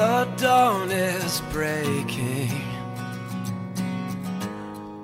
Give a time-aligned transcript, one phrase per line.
[0.00, 2.58] The dawn is breaking.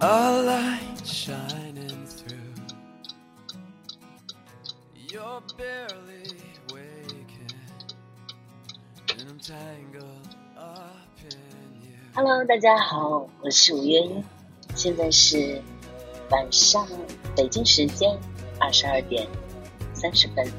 [0.00, 2.54] A light shining through.
[4.94, 6.32] You're barely
[6.72, 7.60] waking.
[9.10, 11.98] And I'm tangled up in you.
[12.14, 14.24] Hello，大家好，我是五月一，
[14.74, 15.60] 现在是
[16.30, 16.88] 晚上
[17.36, 18.18] 北京时间
[18.58, 19.28] 二十二点
[19.92, 20.50] 三十分，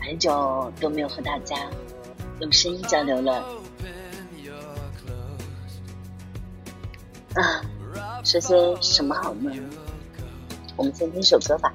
[0.00, 1.68] 很久都没有和大家
[2.44, 3.42] 用声音交流了
[7.34, 7.62] 啊。
[8.22, 9.50] 说些什么好呢？
[10.76, 11.72] 我们先听首歌吧。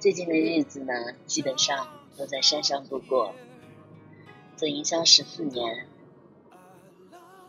[0.00, 0.94] 最近的日子呢，
[1.26, 3.34] 基本上都在山上度过。
[4.56, 5.86] 做营销十四年，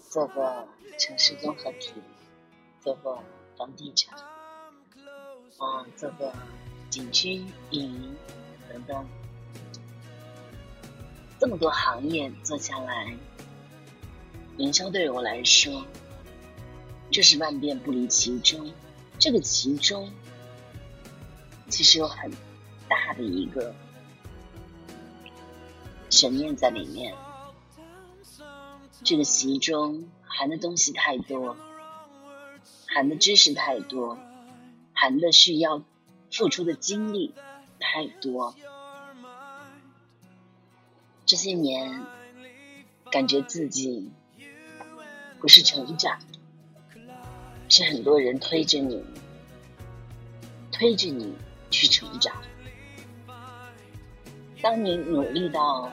[0.10, 0.68] 做过
[0.98, 1.94] 城市综合体，
[2.82, 3.24] 做过
[3.58, 6.34] 房地产，啊，做过
[6.90, 7.42] 景区
[7.72, 8.16] 运营
[8.70, 9.08] 等等，
[11.40, 13.16] 这么多行业做下来，
[14.58, 15.86] 营销对于我来说，
[17.10, 18.74] 就是万变不离其中。
[19.18, 20.12] 这个其中，
[21.72, 22.30] 其实有很
[22.88, 23.74] 大的一个
[26.10, 27.16] 悬念在里面。
[29.04, 31.58] 这个其中含的东西太多，
[32.88, 34.20] 含的知识太多，
[34.94, 35.82] 含的需要
[36.32, 37.34] 付出的精力
[37.80, 38.54] 太多。
[41.26, 42.04] 这些年，
[43.10, 44.12] 感觉自己
[45.40, 46.20] 不是成长，
[47.70, 49.04] 是很多人推着你，
[50.72, 51.34] 推着你
[51.72, 52.36] 去成长。
[54.62, 55.92] 当你努力到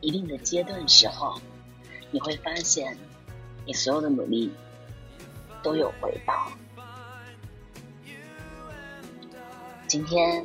[0.00, 1.40] 一定的阶段时候，
[2.10, 2.98] 你会发现，
[3.64, 4.52] 你所有的努力
[5.62, 6.52] 都有回报。
[9.86, 10.44] 今天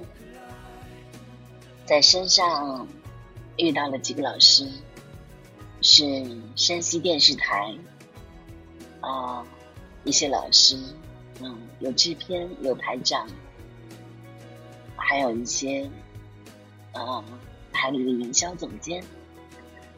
[1.86, 2.88] 在山上
[3.58, 4.66] 遇到了几个老师，
[5.82, 6.04] 是
[6.56, 7.76] 山西电视台
[9.02, 9.46] 啊、
[10.06, 10.78] 一些老师，
[11.42, 13.28] 嗯，有制片，有台长，
[15.14, 15.92] 还有一些
[16.92, 17.24] 啊、
[17.72, 19.06] 海里的营销总监，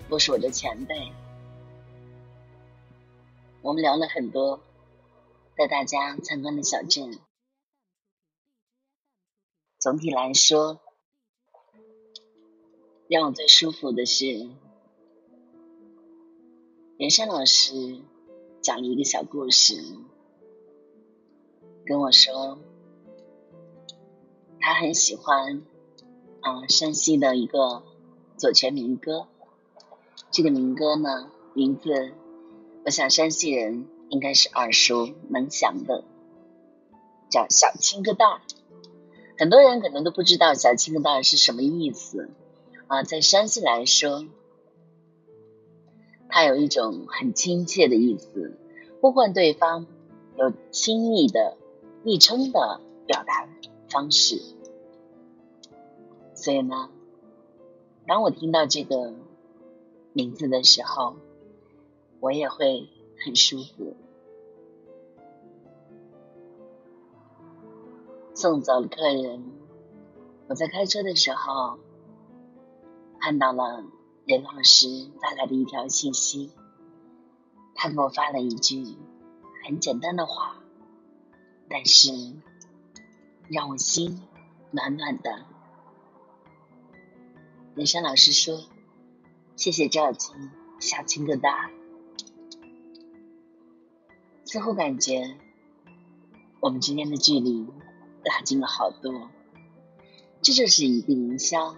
[0.09, 1.09] 都是我的前辈。
[3.61, 4.59] 我们聊了很多，
[5.55, 7.17] 带大家参观的小镇。
[9.79, 10.81] 总体来说，
[13.07, 14.49] 让我最舒服的是，
[16.97, 18.01] 袁山老师
[18.61, 19.81] 讲了一个小故事，
[21.85, 22.59] 跟我说，
[24.65, 25.61] 他很喜欢
[26.41, 27.83] 啊、山西的一个
[28.35, 29.27] 左权民歌。
[30.31, 32.13] 这个民歌呢，名字
[32.83, 36.03] 我想山西人应该是耳熟能详的，
[37.29, 38.39] 叫《小青疙瘩》。
[39.37, 42.31] 很多人可能都不知道“小青疙瘩”是什么意思
[42.87, 44.25] 啊，在山西来说，
[46.27, 48.57] 它有一种很亲切的意思，
[48.99, 49.85] 呼唤对方
[50.39, 51.55] 有亲密的
[52.01, 53.47] 昵称的表达
[53.91, 54.41] 方式。
[56.35, 56.89] 所以呢，
[58.05, 59.13] 当我听到这个
[60.13, 61.15] 名字的时候，
[62.19, 62.89] 我也会
[63.23, 63.95] 很舒服。
[68.35, 69.43] 送走了客人，
[70.49, 71.79] 我在开车的时候
[73.19, 73.85] 看到了
[74.25, 76.51] 任老师发来的一条信息，
[77.73, 78.83] 他给我发了一句
[79.65, 80.57] 很简单的话，
[81.69, 82.11] 但是
[83.47, 84.21] 让我心
[84.71, 85.54] 暖暖的。
[87.75, 88.63] 人生老师说
[89.57, 90.49] ：“谢谢赵青，
[90.79, 91.69] 小青疙瘩。”
[94.47, 95.35] 似乎感觉
[96.61, 97.67] 我们之间的距离
[98.23, 99.29] 拉近了好多。
[100.41, 101.75] 这就是一个营销，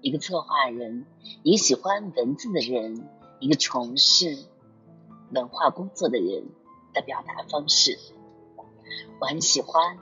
[0.00, 1.06] 一个策划人，
[1.44, 3.08] 一个喜欢文字的人，
[3.38, 4.36] 一个从事
[5.30, 6.46] 文化工作的人
[6.92, 7.96] 的表达方式。
[9.20, 9.98] 我很喜欢，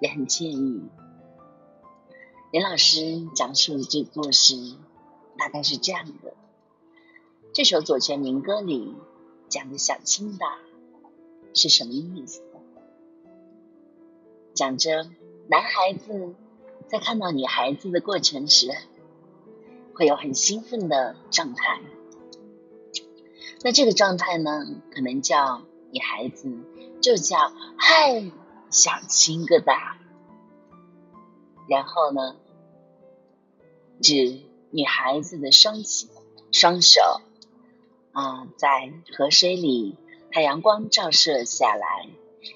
[0.00, 0.82] 也很建议。
[2.56, 4.56] 林老师讲述的这个故事
[5.36, 6.32] 大概是这样的：
[7.52, 8.94] 这首左权民歌里
[9.50, 10.46] 讲的小青的
[11.52, 12.40] 是什么意思？
[14.54, 15.10] 讲着。
[15.48, 16.34] 男孩子
[16.88, 18.70] 在看到女孩子的过程时，
[19.94, 21.82] 会有很兴奋的状态。
[23.60, 25.60] 那这个状态呢，可能叫
[25.90, 26.50] 女孩子
[27.02, 28.32] 就叫“嗨，
[28.70, 29.96] 小青疙瘩”。
[31.68, 32.36] 然后呢，
[34.00, 34.40] 指
[34.70, 36.08] 女孩子的双起
[36.52, 37.00] 双手
[38.12, 39.98] 啊，在河水里，
[40.30, 42.08] 太阳光照射下来，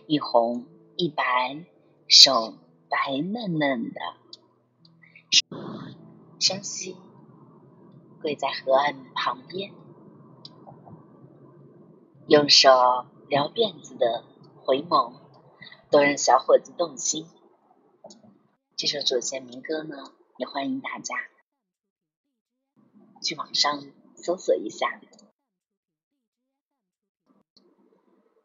[0.07, 0.67] 一红
[0.97, 1.65] 一白，
[2.09, 2.55] 手。
[2.93, 4.01] 白嫩嫩的，
[6.41, 6.97] 双膝
[8.21, 9.71] 跪在河岸旁边，
[12.27, 12.69] 用手
[13.29, 14.25] 撩辫子的
[14.65, 15.13] 回眸，
[15.89, 17.29] 都让小伙子动心。
[18.75, 21.15] 这首祖先民歌呢，也欢迎大家
[23.23, 23.85] 去网上
[24.17, 24.99] 搜索一下，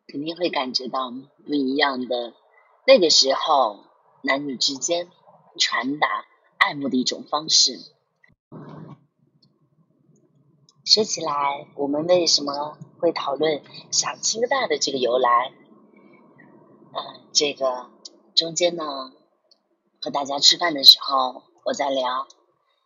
[0.06, 1.10] 肯定会感觉到
[1.46, 2.34] 不一样的。
[2.86, 3.86] 那个时候。
[4.28, 5.12] 男女之间
[5.60, 6.26] 传达
[6.58, 7.78] 爱慕的一种方式。
[10.84, 13.62] 说起来，我们为什么会讨论
[13.92, 15.54] 小青大的这个由来？
[16.96, 17.92] 嗯，这个
[18.34, 19.14] 中间呢，
[20.02, 22.28] 和大家吃饭的时候，我在聊，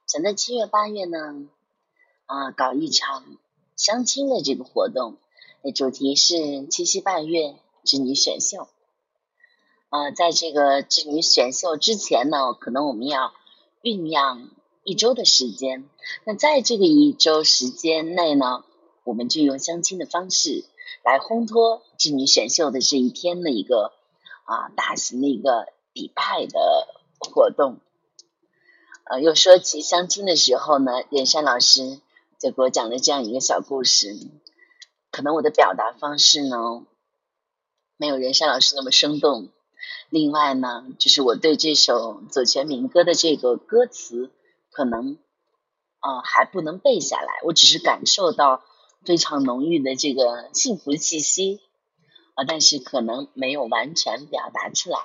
[0.07, 1.49] 想在七月八月呢，
[2.27, 3.25] 啊，搞一场
[3.75, 5.17] 相亲的这个活动，
[5.61, 8.69] 那主题是七夕半月织女选秀。
[9.89, 13.33] 啊，在这个织女选秀之前呢，可能我们要
[13.83, 14.49] 酝酿
[14.85, 15.83] 一周的时间。
[16.23, 18.63] 那在这个一周时间内呢，
[19.03, 20.63] 我们就用相亲的方式
[21.03, 23.91] 来烘托织女选秀的这一天的一个
[24.45, 26.87] 啊大型的一个比派的
[27.19, 27.81] 活动。
[29.09, 31.99] 呃，又说起相亲的时候呢，任山老师
[32.39, 34.15] 就给我讲了这样一个小故事。
[35.09, 36.85] 可能我的表达方式呢，
[37.97, 39.49] 没有任山老师那么生动。
[40.11, 44.29] 另外呢，就是我对这首左权民歌的这个歌词，
[44.69, 45.17] 可能
[46.01, 47.33] 啊还不能背下来。
[47.45, 48.63] 我只是感受到
[49.03, 51.59] 非常浓郁的这个幸福气息
[52.35, 54.99] 啊，但是可能没有完全表达出来。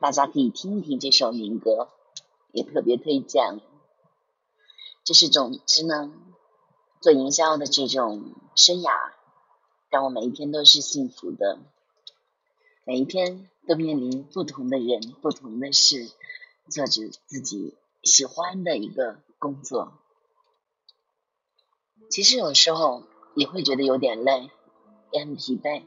[0.00, 1.88] 大家可以听一听这首民歌，
[2.54, 3.60] 也特别推荐。
[5.04, 6.10] 就是总之呢，
[7.02, 9.12] 做营销的这种生涯，
[9.90, 11.58] 让我每一天都是幸福的。
[12.86, 16.10] 每一天都面临不同的人、不同的事，
[16.70, 19.92] 做着自己喜欢的一个工作。
[22.10, 23.02] 其实有时候
[23.34, 24.50] 也会觉得有点累，
[25.12, 25.82] 也很疲惫，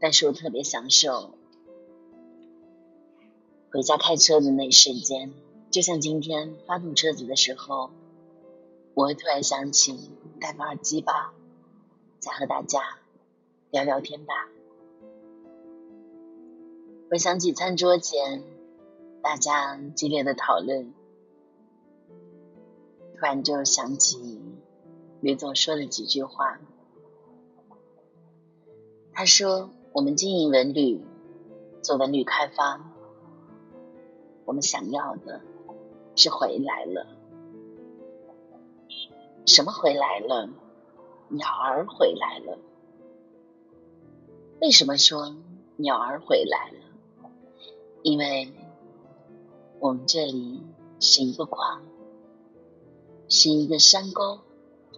[0.00, 1.38] 但是我特别享受
[3.70, 5.32] 回家开车的那一瞬间。
[5.70, 7.90] 就像今天发动车子的时候，
[8.94, 10.10] 我会突然想起
[10.40, 11.32] 戴个耳机吧，
[12.18, 12.98] 再和大家
[13.70, 14.48] 聊聊天吧。
[17.08, 18.42] 回想起餐桌前
[19.22, 20.92] 大家激烈的讨论，
[23.14, 24.40] 突然就想起
[25.20, 26.58] 吕总说的几句话。
[29.12, 31.04] 他说：“我们经营文旅，
[31.80, 32.80] 做文旅开发，
[34.46, 35.42] 我们想要的
[36.16, 37.06] 是回来了。
[39.46, 40.48] 什么回来了？
[41.28, 42.58] 鸟儿回来了。
[44.60, 45.34] 为什么说
[45.76, 47.30] 鸟儿回来了？”
[48.02, 48.52] 因为
[49.78, 50.62] 我们这里
[51.00, 51.82] 是一个矿，
[53.28, 54.40] 是一个山沟，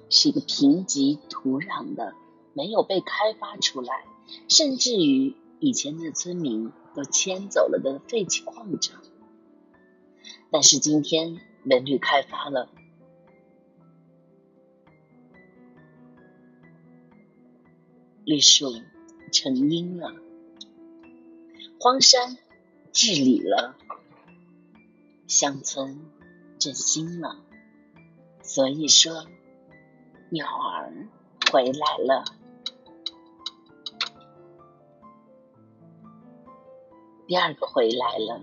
[0.09, 2.15] 是一个贫瘠土壤的，
[2.55, 4.05] 没有被开发出来，
[4.49, 9.03] 甚至于以前的村民都迁走了的废弃矿场。
[10.53, 12.69] 但是今天文旅开发了，
[18.25, 18.67] 绿树
[19.33, 20.15] 成荫了，
[21.81, 22.37] 荒山。
[22.95, 23.75] 治理了，
[25.27, 25.99] 乡村
[26.59, 27.39] 振兴了，
[28.43, 29.25] 所以说
[30.29, 31.09] 鸟儿
[31.51, 32.25] 回来了。
[37.27, 38.43] 第二个回来了，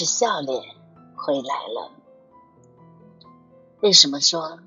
[0.00, 0.62] 是笑脸
[1.14, 1.92] 回来了。
[3.82, 4.58] 为什么说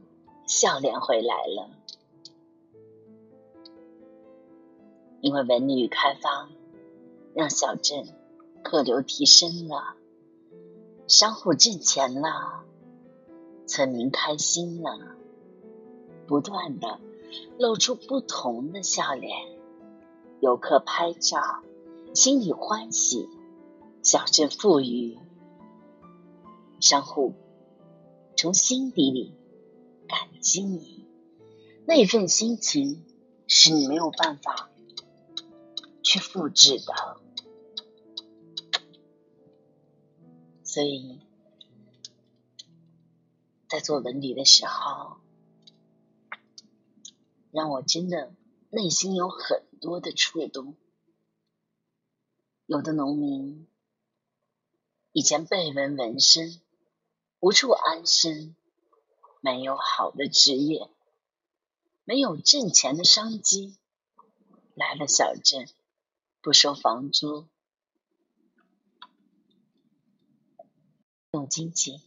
[0.46, 1.72] 笑脸回来了？
[5.22, 6.50] 因为文旅开发
[7.34, 8.06] 让小镇
[8.64, 9.96] 客流提升了，
[11.08, 12.64] 商户挣钱了，
[13.66, 15.16] 村民开心了，
[16.28, 17.00] 不断的
[17.58, 19.36] 露出不同的笑脸。
[20.42, 21.42] 游客拍照，
[22.14, 23.28] 心里欢喜，
[24.04, 25.18] 小镇富裕，
[26.82, 27.34] 商户
[28.36, 29.34] 从心底里
[30.08, 31.08] 感激你，
[31.88, 33.04] 那份心情
[33.48, 34.70] 是你没有办法
[36.04, 37.22] 去复制的。
[40.64, 41.20] 所以，
[43.70, 45.18] 在做文旅的时候，
[47.52, 48.34] 让我真的
[48.70, 49.64] 内心有很。
[49.84, 50.78] 多的触动，
[52.68, 53.68] 有的农民
[55.14, 56.60] 以前背闻闻声，
[57.40, 58.56] 无处安身，
[59.42, 60.90] 没有好的职业，
[62.04, 63.78] 没有挣钱的商机，
[64.74, 65.70] 来了小镇，
[66.42, 67.48] 不收房租，
[71.34, 72.02] 用经济，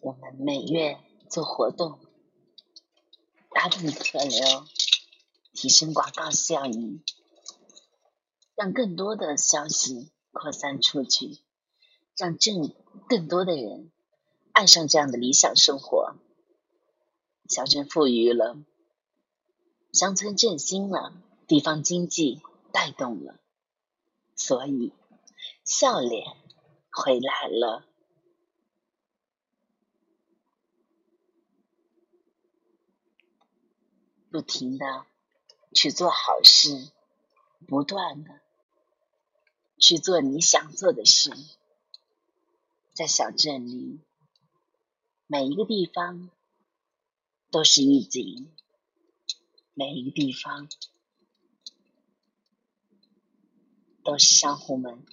[0.00, 2.00] 我们每月做活动，
[3.50, 4.66] 打动客流。
[5.54, 7.04] 提升广告效应，
[8.54, 11.41] 让更多的消息扩散出去，
[12.16, 12.74] 让更
[13.08, 13.90] 更多的人
[14.52, 16.16] 爱上这样的理想生活。
[17.48, 18.56] 小镇富裕了，
[19.92, 21.12] 乡村振兴了，
[21.46, 22.40] 地方经济
[22.72, 23.38] 带动了，
[24.36, 24.92] 所以
[25.64, 26.26] 笑脸
[26.90, 27.86] 回来了，
[34.30, 35.06] 不停的。
[35.74, 36.90] 去做好事，
[37.66, 38.40] 不断的
[39.78, 41.30] 去做你想做的事。
[42.94, 44.00] 在小镇里，
[45.26, 46.30] 每一个地方
[47.50, 48.52] 都是一景，
[49.72, 50.68] 每一个地方
[54.04, 55.06] 都是商户们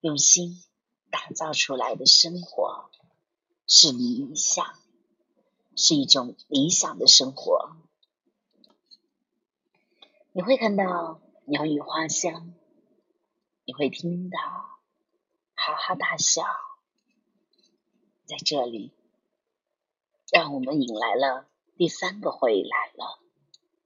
[0.00, 0.62] 用心
[1.10, 2.90] 打造出来的生活，
[3.66, 4.78] 是理想，
[5.74, 7.76] 是一种理想的生活。
[10.32, 12.52] 你会看到鸟语花香，
[13.64, 14.38] 你会听到
[15.54, 16.44] 哈哈大笑，
[18.24, 18.92] 在这里，
[20.30, 23.18] 让我们引来了第三个回来了，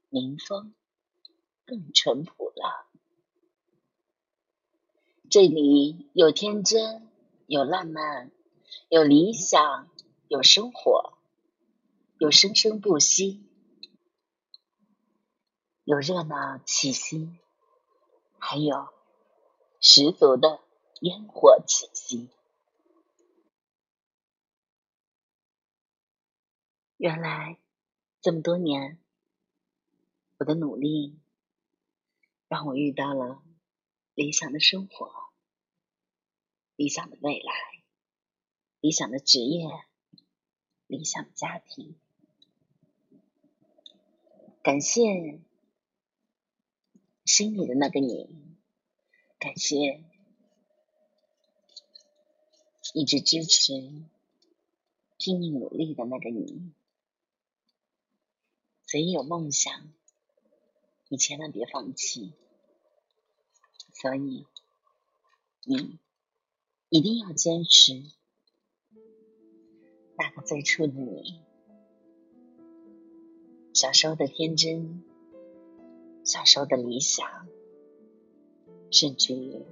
[0.08, 0.74] 民风
[1.64, 2.86] 更淳朴了。
[5.28, 7.08] 这里有天真，
[7.46, 8.30] 有浪漫，
[8.88, 9.88] 有理想，
[10.28, 11.14] 有生活，
[12.18, 13.42] 有生生不息。
[15.82, 17.30] 有热闹气息，
[18.38, 18.88] 还有
[19.80, 20.60] 十足的
[21.00, 22.28] 烟火气息。
[26.96, 27.58] 原来
[28.20, 28.98] 这么多年，
[30.38, 31.18] 我的努力
[32.48, 33.42] 让我遇到了
[34.14, 35.10] 理想的生活、
[36.76, 37.52] 理想的未来、
[38.80, 39.68] 理想的职业、
[40.86, 41.96] 理想的家庭。
[44.62, 45.40] 感谢。
[47.24, 48.30] 心里的那个你，
[49.40, 50.04] 感谢
[52.94, 53.72] 一直支持、
[55.18, 56.70] 拼命努力的那个你。
[58.96, 59.92] 谁有梦想，
[61.10, 62.32] 你千万别放弃。
[63.92, 64.46] 所以，
[65.66, 65.98] 你
[66.88, 67.92] 一定要坚持。
[70.16, 71.42] 那个最初的你，
[73.74, 75.04] 小时候的天真。
[76.24, 77.46] 小时候的理想，
[78.90, 79.62] 甚至于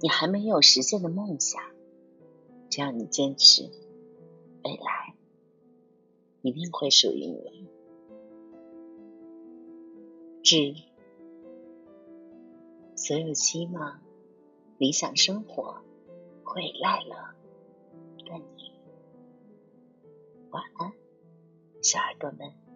[0.00, 1.60] 你还没有实现的梦想，
[2.70, 3.64] 只要你坚持，
[4.62, 5.16] 未来
[6.42, 7.66] 一定会属于你。
[10.48, 10.74] 致
[12.96, 14.00] 所有希望
[14.78, 15.82] 理想生活
[16.42, 17.34] 回来了
[18.24, 18.72] 的你，
[20.48, 20.94] 晚安，
[21.82, 22.67] 小耳朵们。